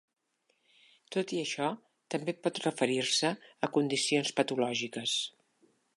[1.15, 1.67] Tot i això,
[2.15, 3.31] també pot referir-se
[3.69, 5.19] a condicions patològiques.